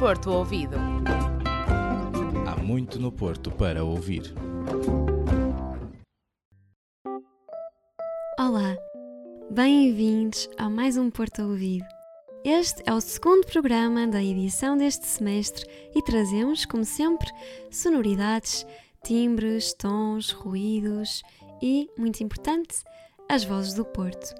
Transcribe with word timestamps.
Porto 0.00 0.30
Ouvido. 0.30 0.76
Há 2.46 2.56
muito 2.56 2.98
no 2.98 3.12
Porto 3.12 3.50
para 3.50 3.84
ouvir. 3.84 4.32
Olá, 8.38 8.78
bem-vindos 9.50 10.48
a 10.56 10.70
mais 10.70 10.96
um 10.96 11.10
Porto 11.10 11.42
Ouvido. 11.42 11.84
Este 12.42 12.82
é 12.86 12.94
o 12.94 13.00
segundo 13.02 13.46
programa 13.46 14.06
da 14.06 14.24
edição 14.24 14.74
deste 14.74 15.04
semestre 15.04 15.66
e 15.94 16.02
trazemos, 16.02 16.64
como 16.64 16.86
sempre, 16.86 17.30
sonoridades, 17.70 18.66
timbres, 19.04 19.74
tons, 19.74 20.30
ruídos 20.30 21.22
e, 21.60 21.90
muito 21.98 22.22
importante, 22.24 22.82
as 23.28 23.44
vozes 23.44 23.74
do 23.74 23.84
Porto. 23.84 24.34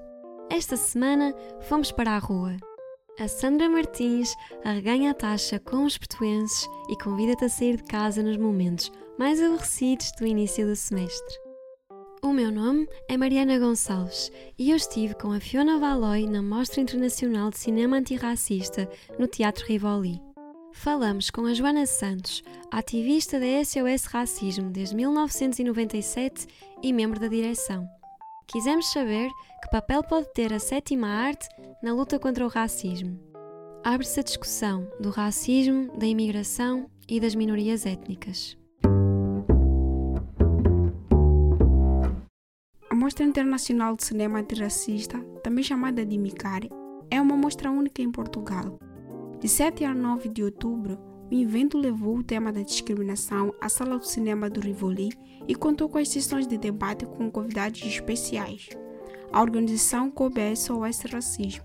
Esta 0.48 0.78
semana 0.78 1.34
fomos 1.60 1.92
para 1.92 2.12
a 2.12 2.18
rua. 2.18 2.56
A 3.18 3.28
Sandra 3.28 3.68
Martins 3.68 4.34
arreganha 4.64 5.10
a 5.10 5.14
taxa 5.14 5.58
com 5.58 5.84
os 5.84 5.98
portuenses 5.98 6.66
e 6.88 6.96
convida-te 6.96 7.44
a 7.44 7.48
sair 7.48 7.76
de 7.76 7.84
casa 7.84 8.22
nos 8.22 8.36
momentos 8.36 8.90
mais 9.18 9.42
aborrecidos 9.42 10.10
do 10.18 10.26
início 10.26 10.66
do 10.66 10.74
semestre. 10.74 11.38
O 12.22 12.32
meu 12.32 12.50
nome 12.50 12.88
é 13.08 13.16
Mariana 13.16 13.58
Gonçalves 13.58 14.30
e 14.58 14.70
eu 14.70 14.76
estive 14.76 15.14
com 15.14 15.32
a 15.32 15.40
Fiona 15.40 15.78
Valoy 15.78 16.26
na 16.26 16.42
Mostra 16.42 16.80
Internacional 16.80 17.50
de 17.50 17.58
Cinema 17.58 17.98
Antirracista 17.98 18.88
no 19.18 19.26
Teatro 19.26 19.66
Rivoli. 19.66 20.20
Falamos 20.72 21.30
com 21.30 21.44
a 21.44 21.52
Joana 21.52 21.84
Santos, 21.84 22.42
ativista 22.70 23.38
da 23.38 23.64
SOS 23.64 24.04
Racismo 24.04 24.70
desde 24.70 24.96
1997 24.96 26.46
e 26.82 26.92
membro 26.92 27.20
da 27.20 27.28
direção. 27.28 27.86
Quisemos 28.50 28.90
saber 28.90 29.30
que 29.62 29.70
papel 29.70 30.02
pode 30.02 30.26
ter 30.34 30.52
a 30.52 30.58
sétima 30.58 31.06
arte 31.06 31.48
na 31.80 31.94
luta 31.94 32.18
contra 32.18 32.44
o 32.44 32.48
racismo. 32.48 33.16
Abre-se 33.84 34.18
a 34.18 34.24
discussão 34.24 34.90
do 34.98 35.08
racismo, 35.08 35.96
da 35.96 36.04
imigração 36.04 36.90
e 37.08 37.20
das 37.20 37.36
minorias 37.36 37.86
étnicas. 37.86 38.58
A 42.90 42.94
Mostra 42.96 43.24
Internacional 43.24 43.94
de 43.94 44.02
Cinema 44.02 44.40
Antirracista, 44.40 45.20
também 45.44 45.62
chamada 45.62 46.04
de 46.04 46.18
MICARE, 46.18 46.70
é 47.08 47.20
uma 47.20 47.36
mostra 47.36 47.70
única 47.70 48.02
em 48.02 48.10
Portugal. 48.10 48.80
De 49.38 49.46
7 49.46 49.84
a 49.84 49.94
9 49.94 50.28
de 50.28 50.42
outubro, 50.42 50.98
o 51.30 51.34
evento 51.34 51.78
levou 51.78 52.16
o 52.16 52.24
tema 52.24 52.52
da 52.52 52.62
discriminação 52.62 53.54
à 53.60 53.68
Sala 53.68 53.98
do 53.98 54.06
Cinema 54.06 54.50
do 54.50 54.60
Rivoli 54.60 55.12
e 55.46 55.54
contou 55.54 55.88
com 55.88 55.98
as 55.98 56.08
sessões 56.08 56.46
de 56.46 56.58
debate 56.58 57.06
com 57.06 57.30
convidados 57.30 57.82
especiais. 57.82 58.68
A 59.32 59.40
organização 59.40 60.10
coube 60.10 60.40
SOS 60.56 61.02
Racismo. 61.12 61.64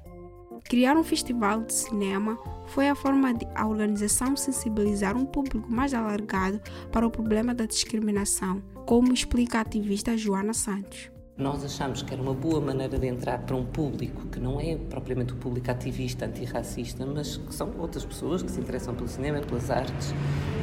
Criar 0.66 0.96
um 0.96 1.04
festival 1.04 1.62
de 1.62 1.74
cinema 1.74 2.38
foi 2.68 2.90
a 2.90 2.96
forma 2.96 3.34
de 3.34 3.46
a 3.56 3.68
organização 3.68 4.36
sensibilizar 4.36 5.16
um 5.18 5.26
público 5.26 5.72
mais 5.72 5.94
alargado 5.94 6.62
para 6.92 7.06
o 7.06 7.12
problema 7.12 7.54
da 7.54 7.66
discriminação, 7.66 8.62
como 8.86 9.14
explica 9.14 9.58
a 9.58 9.62
ativista 9.62 10.18
Joana 10.18 10.54
Santos. 10.54 11.15
Nós 11.38 11.66
achamos 11.66 12.02
que 12.02 12.14
era 12.14 12.24
uma 12.24 12.34
boa 12.34 12.62
maneira 12.62 12.98
de 12.98 13.08
entrar 13.08 13.40
para 13.40 13.58
um 13.58 13.66
público 13.66 14.26
que 14.28 14.40
não 14.40 14.58
é 14.58 14.78
propriamente 14.78 15.34
o 15.34 15.36
público 15.36 15.70
ativista, 15.70 16.26
antirracista, 16.26 17.06
mas 17.06 17.36
que 17.36 17.54
são 17.54 17.74
outras 17.78 18.06
pessoas 18.06 18.42
que 18.42 18.50
se 18.50 18.62
interessam 18.62 18.96
pelo 18.96 19.10
cinema, 19.10 19.42
pelas 19.42 19.70
artes, 19.70 20.14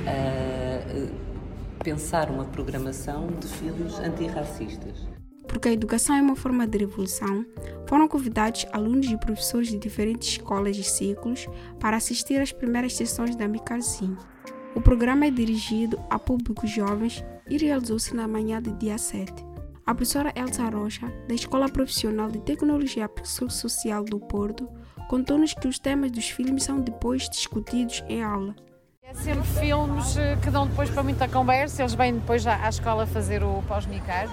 a 0.06 1.84
pensar 1.84 2.30
uma 2.30 2.46
programação 2.46 3.26
de 3.38 3.48
filmes 3.48 3.98
antirracistas. 3.98 5.06
Porque 5.46 5.68
a 5.68 5.72
educação 5.72 6.16
é 6.16 6.22
uma 6.22 6.36
forma 6.36 6.66
de 6.66 6.78
revolução, 6.78 7.44
foram 7.86 8.08
convidados 8.08 8.64
alunos 8.72 9.10
e 9.10 9.16
professores 9.18 9.68
de 9.68 9.76
diferentes 9.76 10.26
escolas 10.26 10.78
e 10.78 10.82
ciclos 10.82 11.46
para 11.78 11.98
assistir 11.98 12.40
às 12.40 12.50
primeiras 12.50 12.94
sessões 12.94 13.36
da 13.36 13.46
Micarzinho. 13.46 14.16
O 14.74 14.80
programa 14.80 15.26
é 15.26 15.30
dirigido 15.30 16.00
a 16.08 16.18
públicos 16.18 16.70
jovens 16.70 17.22
e 17.50 17.58
realizou-se 17.58 18.16
na 18.16 18.26
manhã 18.26 18.62
do 18.62 18.72
dia 18.72 18.96
7. 18.96 19.51
A 19.84 19.92
professora 19.94 20.32
Elsa 20.36 20.70
Rocha, 20.70 21.12
da 21.26 21.34
Escola 21.34 21.68
Profissional 21.68 22.30
de 22.30 22.38
Tecnologia 22.38 23.08
Psicossocial 23.08 24.04
do 24.04 24.20
Porto, 24.20 24.68
contou-nos 25.08 25.54
que 25.54 25.66
os 25.66 25.76
temas 25.76 26.12
dos 26.12 26.30
filmes 26.30 26.62
são 26.62 26.80
depois 26.80 27.28
discutidos 27.28 28.04
em 28.08 28.22
aula. 28.22 28.54
É 29.02 29.12
sempre 29.12 29.42
filmes 29.42 30.14
que 30.40 30.50
dão 30.50 30.68
depois 30.68 30.88
para 30.88 31.02
muita 31.02 31.26
conversa, 31.26 31.82
eles 31.82 31.94
vêm 31.94 32.14
depois 32.14 32.46
à 32.46 32.68
escola 32.68 33.06
fazer 33.06 33.42
o 33.42 33.60
pós-micar. 33.66 34.28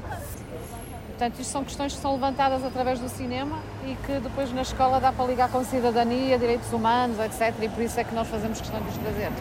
Portanto, 1.08 1.40
isto 1.40 1.52
são 1.52 1.64
questões 1.64 1.96
que 1.96 2.00
são 2.00 2.14
levantadas 2.14 2.64
através 2.64 3.00
do 3.00 3.10
cinema 3.10 3.60
e 3.86 3.96
que 4.06 4.20
depois 4.20 4.54
na 4.54 4.62
escola 4.62 5.00
dá 5.02 5.12
para 5.12 5.26
ligar 5.26 5.52
com 5.52 5.64
cidadania, 5.66 6.38
direitos 6.38 6.72
humanos, 6.72 7.18
etc. 7.20 7.56
E 7.64 7.70
por 7.70 7.82
isso 7.84 8.00
é 8.00 8.04
que 8.04 8.14
nós 8.14 8.28
fazemos 8.28 8.62
questão 8.62 8.80
de 8.82 8.90
os 8.90 8.98
trazer. 8.98 9.32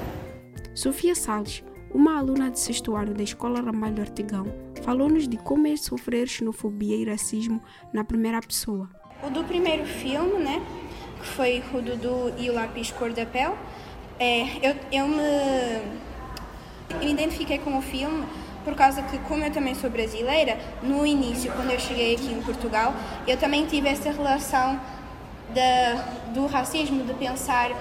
Sofia 0.74 1.14
Salles, 1.14 1.62
uma 1.92 2.18
aluna 2.18 2.50
de 2.50 2.58
sexto 2.58 2.96
ano 2.96 3.12
da 3.14 3.22
Escola 3.22 3.60
Ramalho 3.60 4.00
Artigão, 4.00 4.46
falou-nos 4.88 5.28
de 5.28 5.36
como 5.36 5.66
é 5.66 5.76
sofrer 5.76 6.26
xenofobia 6.26 6.96
e 6.96 7.04
racismo 7.04 7.60
na 7.92 8.02
primeira 8.02 8.40
pessoa. 8.40 8.88
O 9.22 9.28
do 9.28 9.44
primeiro 9.44 9.84
filme, 9.84 10.42
né, 10.42 10.62
que 11.20 11.26
foi 11.26 11.62
o 11.74 11.82
Dudu 11.82 12.32
e 12.38 12.48
o 12.48 12.54
Lápis 12.54 12.90
Cor 12.92 13.12
da 13.12 13.26
Pele, 13.26 13.52
é, 14.18 14.44
eu, 14.62 14.74
eu 14.90 15.06
me 15.06 16.08
eu 17.02 17.06
identifiquei 17.06 17.58
com 17.58 17.76
o 17.76 17.82
filme 17.82 18.24
por 18.64 18.74
causa 18.74 19.02
que, 19.02 19.18
como 19.18 19.44
eu 19.44 19.52
também 19.52 19.74
sou 19.74 19.90
brasileira, 19.90 20.58
no 20.82 21.04
início, 21.04 21.52
quando 21.52 21.70
eu 21.70 21.78
cheguei 21.78 22.14
aqui 22.14 22.32
em 22.32 22.40
Portugal, 22.40 22.94
eu 23.26 23.36
também 23.36 23.66
tive 23.66 23.90
essa 23.90 24.10
relação 24.10 24.80
do 26.32 26.46
racismo, 26.46 27.04
de 27.04 27.12
pensar, 27.12 27.72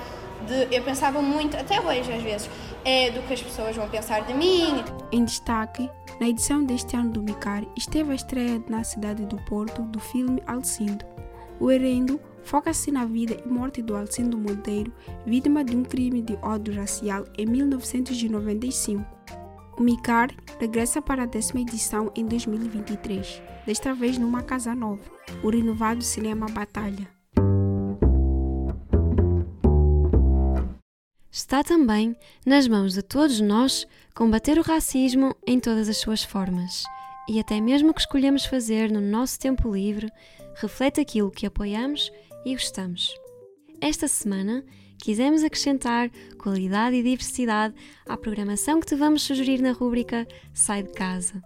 de, 0.45 0.75
eu 0.75 0.83
pensava 0.83 1.21
muito, 1.21 1.57
até 1.57 1.79
hoje 1.79 2.11
às 2.11 2.21
vezes, 2.21 2.49
é 2.85 3.11
do 3.11 3.21
que 3.23 3.33
as 3.33 3.41
pessoas 3.41 3.75
vão 3.75 3.89
pensar 3.89 4.21
de 4.21 4.33
mim. 4.33 4.83
Em 5.11 5.25
destaque, 5.25 5.89
na 6.19 6.29
edição 6.29 6.63
deste 6.63 6.95
ano 6.95 7.11
do 7.11 7.23
Micar, 7.23 7.63
esteve 7.75 8.11
a 8.11 8.15
estreia 8.15 8.61
na 8.69 8.83
cidade 8.83 9.25
do 9.25 9.37
Porto 9.43 9.81
do 9.83 9.99
filme 9.99 10.41
Alcindo. 10.47 11.05
O 11.59 11.71
Herendo 11.71 12.19
foca-se 12.43 12.91
na 12.91 13.05
vida 13.05 13.37
e 13.45 13.47
morte 13.47 13.81
do 13.81 13.95
Alcindo 13.95 14.37
Monteiro, 14.37 14.93
vítima 15.25 15.63
de 15.63 15.75
um 15.75 15.83
crime 15.83 16.21
de 16.21 16.37
ódio 16.41 16.73
racial 16.73 17.25
em 17.37 17.45
1995. 17.45 19.05
O 19.77 19.81
Micar 19.81 20.29
regressa 20.59 21.01
para 21.01 21.23
a 21.23 21.27
décima 21.27 21.61
edição 21.61 22.11
em 22.15 22.25
2023, 22.25 23.41
desta 23.65 23.93
vez 23.93 24.17
numa 24.17 24.41
casa 24.41 24.73
nova, 24.73 25.03
o 25.43 25.49
renovado 25.49 26.01
Cinema 26.01 26.47
Batalha. 26.47 27.16
Está 31.37 31.63
também 31.63 32.15
nas 32.43 32.67
mãos 32.67 32.93
de 32.93 33.03
todos 33.03 33.39
nós 33.39 33.85
combater 34.15 34.57
o 34.57 34.63
racismo 34.63 35.35
em 35.45 35.59
todas 35.59 35.87
as 35.87 35.97
suas 35.97 36.23
formas. 36.23 36.83
E 37.29 37.39
até 37.39 37.61
mesmo 37.61 37.91
o 37.91 37.93
que 37.93 37.99
escolhemos 37.99 38.47
fazer 38.47 38.91
no 38.91 38.99
nosso 38.99 39.39
tempo 39.39 39.71
livre 39.71 40.11
reflete 40.55 40.99
aquilo 40.99 41.29
que 41.29 41.45
apoiamos 41.45 42.11
e 42.43 42.53
gostamos. 42.53 43.15
Esta 43.79 44.07
semana 44.07 44.65
quisemos 44.97 45.43
acrescentar 45.43 46.09
qualidade 46.39 46.95
e 46.95 47.03
diversidade 47.03 47.75
à 48.07 48.17
programação 48.17 48.79
que 48.79 48.87
te 48.87 48.95
vamos 48.95 49.21
sugerir 49.21 49.61
na 49.61 49.73
rúbrica 49.73 50.27
Sai 50.55 50.81
de 50.81 50.91
Casa. 50.91 51.39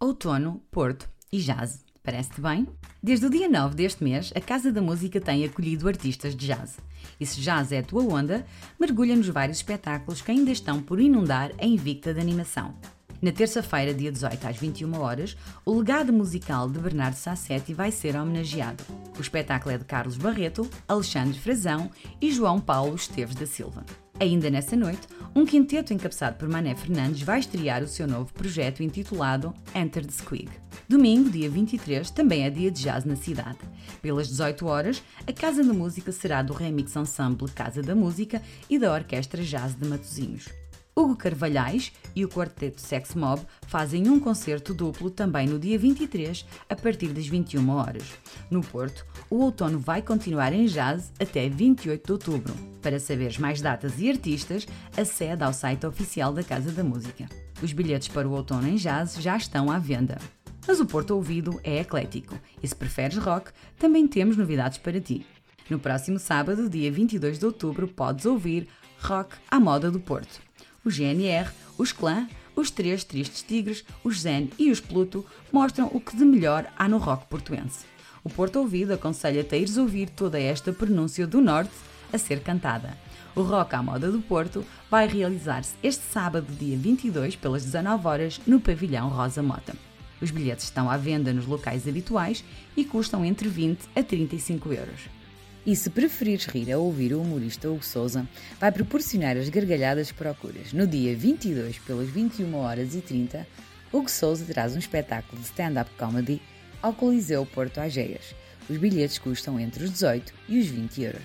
Outono, 0.00 0.60
Porto 0.72 1.08
e 1.32 1.38
Jazz. 1.38 1.91
Parece-te 2.02 2.40
bem? 2.40 2.66
Desde 3.00 3.26
o 3.26 3.30
dia 3.30 3.48
9 3.48 3.76
deste 3.76 4.02
mês, 4.02 4.32
a 4.34 4.40
Casa 4.40 4.72
da 4.72 4.82
Música 4.82 5.20
tem 5.20 5.44
acolhido 5.44 5.86
artistas 5.86 6.34
de 6.34 6.48
jazz. 6.48 6.78
E 7.20 7.24
se 7.24 7.40
jazz 7.40 7.70
é 7.70 7.78
a 7.78 7.82
tua 7.82 8.02
onda, 8.02 8.44
mergulha 8.78 9.14
nos 9.14 9.28
vários 9.28 9.58
espetáculos 9.58 10.20
que 10.20 10.32
ainda 10.32 10.50
estão 10.50 10.82
por 10.82 11.00
inundar 11.00 11.52
a 11.60 11.64
Invicta 11.64 12.12
de 12.12 12.20
Animação. 12.20 12.74
Na 13.20 13.30
terça-feira, 13.30 13.94
dia 13.94 14.10
18 14.10 14.48
às 14.48 14.56
21 14.56 14.98
horas, 14.98 15.36
o 15.64 15.78
legado 15.78 16.12
musical 16.12 16.68
de 16.68 16.80
Bernardo 16.80 17.14
Sassetti 17.14 17.72
vai 17.72 17.92
ser 17.92 18.16
homenageado. 18.16 18.82
O 19.16 19.20
espetáculo 19.20 19.72
é 19.72 19.78
de 19.78 19.84
Carlos 19.84 20.16
Barreto, 20.16 20.68
Alexandre 20.88 21.38
Frazão 21.38 21.88
e 22.20 22.32
João 22.32 22.58
Paulo 22.58 22.96
Esteves 22.96 23.36
da 23.36 23.46
Silva. 23.46 23.84
Ainda 24.20 24.50
nessa 24.50 24.76
noite, 24.76 25.08
um 25.34 25.44
quinteto 25.44 25.92
encabeçado 25.92 26.36
por 26.36 26.48
Mané 26.48 26.74
Fernandes 26.74 27.22
vai 27.22 27.40
estrear 27.40 27.82
o 27.82 27.88
seu 27.88 28.06
novo 28.06 28.32
projeto 28.32 28.82
intitulado 28.82 29.52
Enter 29.74 30.04
the 30.04 30.12
Squig. 30.12 30.48
Domingo, 30.88 31.30
dia 31.30 31.50
23, 31.50 32.10
também 32.10 32.44
é 32.44 32.50
dia 32.50 32.70
de 32.70 32.82
jazz 32.82 33.04
na 33.04 33.16
cidade. 33.16 33.58
Pelas 34.00 34.28
18 34.28 34.66
horas, 34.66 35.02
a 35.26 35.32
Casa 35.32 35.64
da 35.64 35.72
Música 35.72 36.12
será 36.12 36.42
do 36.42 36.52
Remix 36.52 36.94
Ensemble 36.94 37.50
Casa 37.50 37.82
da 37.82 37.94
Música 37.94 38.42
e 38.68 38.78
da 38.78 38.92
Orquestra 38.92 39.42
Jazz 39.42 39.74
de 39.74 39.88
Matosinhos. 39.88 40.61
Hugo 40.94 41.16
Carvalhais 41.16 41.90
e 42.14 42.24
o 42.24 42.28
quarteto 42.28 42.80
Sex 42.80 43.14
Mob 43.14 43.40
fazem 43.66 44.08
um 44.08 44.20
concerto 44.20 44.74
duplo 44.74 45.10
também 45.10 45.48
no 45.48 45.58
dia 45.58 45.78
23, 45.78 46.44
a 46.68 46.76
partir 46.76 47.08
das 47.08 47.26
21 47.26 47.66
horas. 47.70 48.04
No 48.50 48.60
Porto, 48.60 49.06
o 49.30 49.36
outono 49.36 49.78
vai 49.78 50.02
continuar 50.02 50.52
em 50.52 50.66
jazz 50.66 51.10
até 51.18 51.48
28 51.48 52.04
de 52.04 52.12
outubro. 52.12 52.54
Para 52.82 53.00
saberes 53.00 53.38
mais 53.38 53.62
datas 53.62 53.98
e 53.98 54.10
artistas, 54.10 54.66
acede 54.94 55.42
ao 55.42 55.52
site 55.52 55.86
oficial 55.86 56.32
da 56.32 56.44
Casa 56.44 56.70
da 56.70 56.84
Música. 56.84 57.26
Os 57.62 57.72
bilhetes 57.72 58.08
para 58.08 58.28
o 58.28 58.32
outono 58.32 58.68
em 58.68 58.76
jazz 58.76 59.14
já 59.14 59.36
estão 59.36 59.70
à 59.70 59.78
venda. 59.78 60.18
Mas 60.66 60.78
o 60.78 60.86
Porto 60.86 61.12
Ouvido 61.12 61.58
é 61.64 61.78
eclético 61.78 62.38
e 62.62 62.68
se 62.68 62.76
preferes 62.76 63.16
rock, 63.16 63.50
também 63.78 64.06
temos 64.06 64.36
novidades 64.36 64.78
para 64.78 65.00
ti. 65.00 65.26
No 65.70 65.78
próximo 65.78 66.18
sábado, 66.18 66.68
dia 66.68 66.92
22 66.92 67.38
de 67.38 67.46
outubro, 67.46 67.88
podes 67.88 68.26
ouvir 68.26 68.68
Rock 69.00 69.34
à 69.50 69.58
Moda 69.58 69.90
do 69.90 69.98
Porto. 69.98 70.40
O 70.84 70.90
GNR, 70.90 71.48
os 71.78 71.92
Clã, 71.92 72.28
os 72.56 72.70
Três 72.70 73.04
Tristes 73.04 73.42
Tigres, 73.42 73.84
os 74.02 74.20
Zen 74.20 74.50
e 74.58 74.70
os 74.70 74.80
Pluto 74.80 75.24
mostram 75.52 75.88
o 75.92 76.00
que 76.00 76.16
de 76.16 76.24
melhor 76.24 76.66
há 76.76 76.88
no 76.88 76.98
rock 76.98 77.26
portuense. 77.26 77.84
O 78.24 78.28
Porto 78.28 78.56
Ouvido 78.56 78.92
aconselha-te 78.92 79.54
a 79.54 79.58
ires 79.58 79.76
ouvir 79.76 80.08
toda 80.10 80.40
esta 80.40 80.72
pronúncia 80.72 81.26
do 81.26 81.40
Norte 81.40 81.72
a 82.12 82.18
ser 82.18 82.40
cantada. 82.40 82.96
O 83.34 83.42
Rock 83.42 83.74
à 83.74 83.82
Moda 83.82 84.10
do 84.10 84.20
Porto 84.20 84.64
vai 84.90 85.06
realizar-se 85.06 85.74
este 85.82 86.04
sábado, 86.04 86.52
dia 86.52 86.76
22, 86.76 87.36
pelas 87.36 87.64
19 87.64 88.06
horas, 88.06 88.40
no 88.46 88.60
Pavilhão 88.60 89.08
Rosa 89.08 89.42
Mota. 89.42 89.74
Os 90.20 90.30
bilhetes 90.30 90.64
estão 90.64 90.90
à 90.90 90.96
venda 90.96 91.32
nos 91.32 91.46
locais 91.46 91.88
habituais 91.88 92.44
e 92.76 92.84
custam 92.84 93.24
entre 93.24 93.48
20 93.48 93.88
a 93.96 94.02
35 94.02 94.72
euros. 94.72 95.21
E 95.64 95.76
se 95.76 95.90
preferires 95.90 96.46
rir 96.46 96.72
a 96.72 96.78
ouvir 96.78 97.12
o 97.14 97.20
humorista 97.20 97.68
Hugo 97.68 97.84
Souza, 97.84 98.26
vai 98.58 98.72
proporcionar 98.72 99.36
as 99.36 99.48
gargalhadas 99.48 100.10
que 100.10 100.18
procuras. 100.18 100.72
No 100.72 100.86
dia 100.86 101.16
22, 101.16 101.78
pelas 101.78 102.08
21 102.08 102.54
horas 102.56 102.94
e 102.96 103.00
30, 103.00 103.46
Hugo 103.92 104.10
Souza 104.10 104.44
traz 104.44 104.74
um 104.74 104.78
espetáculo 104.78 105.40
de 105.40 105.46
stand-up 105.46 105.90
comedy 105.96 106.42
ao 106.82 106.92
Coliseu 106.92 107.46
Porto 107.46 107.78
Ageias. 107.78 108.34
Os 108.68 108.76
bilhetes 108.76 109.18
custam 109.18 109.60
entre 109.60 109.84
os 109.84 109.90
18 109.90 110.32
e 110.48 110.58
os 110.58 110.66
20 110.66 111.02
euros. 111.02 111.22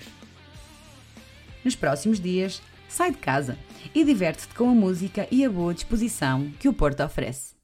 Nos 1.64 1.74
próximos 1.74 2.20
dias, 2.20 2.62
sai 2.88 3.10
de 3.10 3.18
casa 3.18 3.58
e 3.94 4.04
diverte-te 4.04 4.54
com 4.54 4.70
a 4.70 4.74
música 4.74 5.26
e 5.30 5.44
a 5.44 5.50
boa 5.50 5.74
disposição 5.74 6.50
que 6.60 6.68
o 6.68 6.72
Porto 6.72 7.02
oferece. 7.02 7.58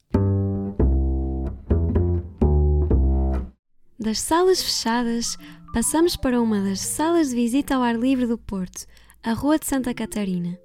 Das 3.98 4.20
salas 4.20 4.62
fechadas, 4.62 5.38
passamos 5.74 6.14
para 6.14 6.40
uma 6.40 6.60
das 6.60 6.78
salas 6.78 7.30
de 7.30 7.34
visita 7.34 7.74
ao 7.74 7.82
ar 7.82 7.96
livre 7.96 8.28
do 8.28 8.38
Porto, 8.38 8.86
a 9.24 9.32
Rua 9.32 9.58
de 9.58 9.66
Santa 9.66 9.92
Catarina. 9.92 10.56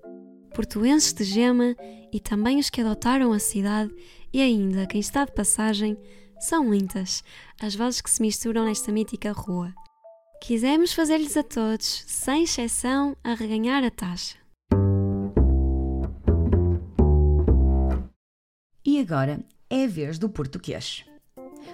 Portuenses 0.53 1.11
de 1.13 1.23
gema 1.23 1.75
e 2.13 2.19
também 2.19 2.59
os 2.59 2.69
que 2.69 2.79
adotaram 2.79 3.33
a 3.33 3.39
cidade 3.39 3.91
e 4.31 4.39
ainda 4.39 4.85
quem 4.85 5.01
está 5.01 5.25
de 5.25 5.31
passagem, 5.31 5.97
são 6.39 6.63
muitas 6.63 7.23
as 7.59 7.73
vozes 7.73 8.01
que 8.01 8.09
se 8.11 8.21
misturam 8.21 8.65
nesta 8.65 8.91
mítica 8.91 9.31
rua. 9.31 9.73
Quisemos 10.43 10.93
fazer-lhes 10.93 11.35
a 11.35 11.41
todos, 11.41 12.03
sem 12.05 12.43
exceção, 12.43 13.17
a 13.23 13.33
reganhar 13.33 13.83
a 13.83 13.89
taxa. 13.89 14.37
E 18.85 18.99
agora 18.99 19.39
é 19.71 19.85
a 19.85 19.87
vez 19.87 20.19
do 20.19 20.29
português. 20.29 21.03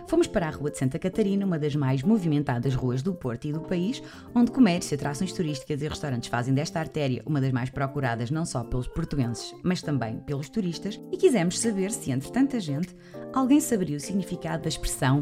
Fomos 0.07 0.27
para 0.27 0.47
a 0.47 0.51
Rua 0.51 0.71
de 0.71 0.77
Santa 0.77 0.99
Catarina, 0.99 1.45
uma 1.45 1.57
das 1.57 1.75
mais 1.75 2.03
movimentadas 2.03 2.75
ruas 2.75 3.01
do 3.01 3.13
Porto 3.13 3.45
e 3.45 3.53
do 3.53 3.61
país, 3.61 4.01
onde 4.33 4.51
comércio, 4.51 4.95
atrações 4.95 5.33
turísticas 5.33 5.81
e 5.81 5.87
restaurantes 5.87 6.29
fazem 6.29 6.53
desta 6.53 6.79
artéria 6.79 7.23
uma 7.25 7.41
das 7.41 7.51
mais 7.51 7.69
procuradas 7.69 8.29
não 8.29 8.45
só 8.45 8.63
pelos 8.63 8.87
portugueses, 8.87 9.53
mas 9.63 9.81
também 9.81 10.19
pelos 10.19 10.49
turistas, 10.49 10.99
e 11.11 11.17
quisemos 11.17 11.59
saber 11.59 11.91
se, 11.91 12.11
entre 12.11 12.31
tanta 12.31 12.59
gente, 12.59 12.95
alguém 13.33 13.59
saberia 13.59 13.97
o 13.97 13.99
significado 13.99 14.63
da 14.63 14.69
expressão 14.69 15.21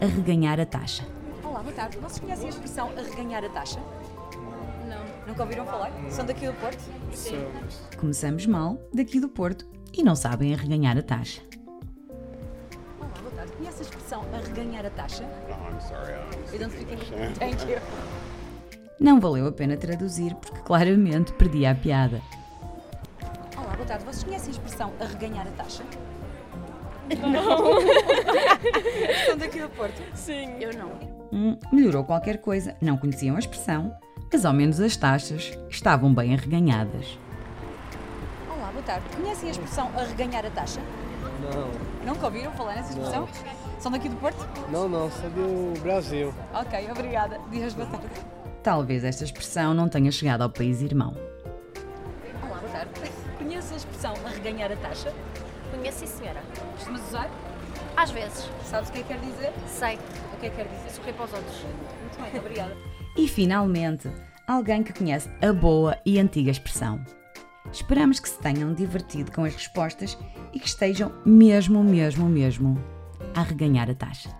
arreganhar 0.00 0.58
a 0.58 0.66
taxa. 0.66 1.04
Olá, 1.42 1.62
boa 1.62 1.74
tarde. 1.74 1.96
Vocês 1.98 2.18
conhecem 2.18 2.46
a 2.46 2.50
expressão 2.50 2.90
arreganhar 2.96 3.44
a 3.44 3.48
taxa? 3.48 3.78
Não. 4.88 5.26
Nunca 5.28 5.42
ouviram 5.42 5.64
falar? 5.64 5.92
São 6.10 6.26
daqui 6.26 6.46
do 6.46 6.52
Porto? 6.54 6.82
Sim. 7.12 7.36
Começamos 7.98 8.46
mal, 8.46 8.78
daqui 8.92 9.20
do 9.20 9.28
Porto, 9.28 9.66
e 9.92 10.02
não 10.02 10.16
sabem 10.16 10.52
arreganhar 10.52 10.98
a 10.98 11.02
taxa. 11.02 11.40
English? 16.90 17.10
Thank 17.38 17.70
you. 17.70 17.78
Não 19.00 19.20
valeu 19.20 19.46
a 19.46 19.52
pena 19.52 19.76
traduzir 19.76 20.34
porque 20.36 20.60
claramente 20.60 21.32
perdi 21.32 21.66
a 21.66 21.74
piada. 21.74 22.22
Olá, 23.56 23.74
boa 23.74 23.86
tarde. 23.86 24.04
Vocês 24.04 24.24
conhecem 24.24 24.48
a 24.48 24.52
expressão 24.52 24.92
arreganhar 25.00 25.46
a 25.46 25.50
taxa? 25.50 25.82
Não. 27.20 27.80
São 29.26 29.36
daqui 29.36 29.60
do 29.60 29.68
Porto? 29.70 30.00
Sim. 30.14 30.56
Eu 30.60 30.72
não. 30.74 30.90
Hum, 31.32 31.58
melhorou 31.72 32.04
qualquer 32.04 32.38
coisa, 32.38 32.76
não 32.80 32.96
conheciam 32.96 33.36
a 33.36 33.38
expressão, 33.40 33.94
mas 34.32 34.44
ao 34.44 34.52
menos 34.52 34.80
as 34.80 34.96
taxas 34.96 35.58
estavam 35.68 36.14
bem 36.14 36.32
arreganhadas. 36.34 37.18
Olá, 38.48 38.70
boa 38.70 38.82
tarde. 38.84 39.04
Conhecem 39.16 39.48
a 39.48 39.52
expressão 39.52 39.90
arreganhar 39.96 40.46
a 40.46 40.50
taxa? 40.50 40.80
Não, 41.42 42.14
Nunca 42.14 42.26
ouviram 42.26 42.52
falar 42.52 42.76
nessa 42.76 42.90
expressão? 42.90 43.28
São 43.84 43.92
daqui 43.92 44.08
do 44.08 44.16
Porto? 44.16 44.38
não, 44.72 44.88
não, 44.88 45.10
sou 45.10 45.28
do 45.28 45.78
Brasil. 45.82 46.32
Ok, 46.54 46.90
obrigada. 46.90 47.38
Dias, 47.50 47.74
boa 47.74 47.86
tarde. 47.86 48.06
Talvez 48.62 49.04
esta 49.04 49.24
expressão 49.24 49.74
não 49.74 49.90
tenha 49.90 50.10
chegado 50.10 50.40
ao 50.40 50.48
país 50.48 50.80
irmão. 50.80 51.14
Olá, 52.42 52.60
boa 52.60 52.72
tarde. 52.72 52.90
Conhece 53.36 53.74
a 53.74 53.76
expressão 53.76 54.14
arreganhar 54.24 54.72
a 54.72 54.76
taxa? 54.76 55.12
Conheço 55.70 55.98
sim, 55.98 56.06
senhora. 56.06 56.42
Costumas 56.76 57.02
usar? 57.08 57.28
Às 57.94 58.10
vezes. 58.10 58.48
Sabes 58.64 58.88
o 58.88 58.92
que 58.92 59.00
é 59.00 59.02
que 59.02 59.08
quer 59.08 59.20
dizer? 59.20 59.52
Sei. 59.66 59.98
O 60.32 60.40
que 60.40 60.46
é 60.46 60.48
que 60.48 60.56
quer 60.56 60.66
dizer? 60.66 60.90
Sorrir 60.90 61.12
para 61.12 61.24
os 61.26 61.32
outros. 61.34 61.62
Muito 62.00 62.22
bem, 62.22 62.40
obrigada. 62.40 62.74
E 63.18 63.28
finalmente, 63.28 64.10
alguém 64.48 64.82
que 64.82 64.94
conhece 64.94 65.28
a 65.42 65.52
boa 65.52 65.98
e 66.06 66.18
antiga 66.18 66.50
expressão. 66.50 67.04
Esperamos 67.70 68.18
que 68.18 68.30
se 68.30 68.38
tenham 68.38 68.72
divertido 68.72 69.30
com 69.30 69.44
as 69.44 69.52
respostas 69.52 70.16
e 70.54 70.58
que 70.58 70.68
estejam 70.68 71.12
mesmo, 71.26 71.84
mesmo, 71.84 72.26
mesmo 72.26 72.93
a 73.34 73.42
reganhar 73.42 73.90
a 73.90 73.94
taxa. 73.94 74.30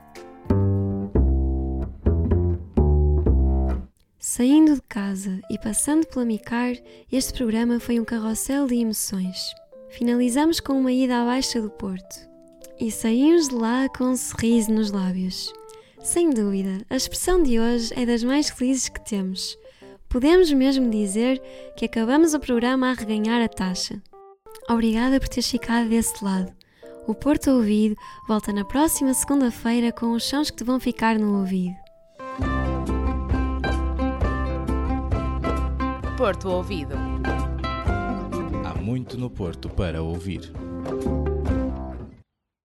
Saindo 4.19 4.75
de 4.75 4.83
casa 4.83 5.41
e 5.51 5.59
passando 5.59 6.07
pela 6.07 6.25
Micar, 6.25 6.75
este 7.13 7.33
programa 7.35 7.79
foi 7.79 8.01
um 8.01 8.05
carrossel 8.05 8.67
de 8.67 8.77
emoções. 8.77 9.55
Finalizamos 9.91 10.61
com 10.61 10.73
uma 10.73 10.91
ida 10.91 11.23
à 11.23 11.25
Baixa 11.25 11.61
do 11.61 11.71
Porto. 11.71 12.29
E 12.81 12.91
saímos 12.91 13.49
de 13.49 13.55
lá 13.55 13.89
com 13.89 14.05
um 14.05 14.17
sorriso 14.17 14.73
nos 14.73 14.91
lábios. 14.91 15.53
Sem 16.03 16.31
dúvida, 16.31 16.85
a 16.91 16.97
expressão 16.97 17.43
de 17.43 17.61
hoje 17.61 17.93
é 17.97 18.05
das 18.05 18.25
mais 18.25 18.51
felizes 18.51 18.89
que 18.89 19.05
temos. 19.05 19.57
Podemos 20.09 20.51
mesmo 20.53 20.91
dizer 20.91 21.41
que 21.77 21.85
acabamos 21.85 22.35
o 22.35 22.41
programa 22.41 22.91
a 22.91 22.95
reganhar 22.95 23.43
a 23.43 23.49
taxa. 23.49 24.03
Obrigada 24.69 25.21
por 25.21 25.29
teres 25.29 25.51
ficado 25.51 25.89
desse 25.89 26.25
lado. 26.25 26.64
O 27.07 27.15
Porto 27.15 27.51
Ouvido 27.51 27.97
volta 28.27 28.51
na 28.51 28.65
próxima 28.65 29.13
segunda-feira 29.13 29.93
com 29.93 30.13
os 30.13 30.25
sons 30.25 30.51
que 30.51 30.57
te 30.57 30.65
vão 30.65 30.81
ficar 30.81 31.19
no 31.19 31.39
ouvido. 31.39 31.77
Porto 36.17 36.49
Ouvido. 36.49 36.95
Há 38.65 38.81
muito 38.81 39.19
no 39.19 39.29
Porto 39.29 39.69
para 39.69 40.03
ouvir. 40.03 40.51